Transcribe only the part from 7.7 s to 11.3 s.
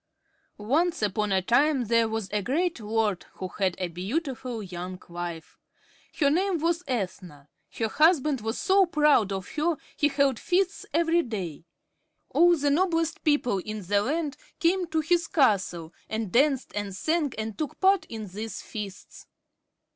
Her husband was so proud of her, he held feasts every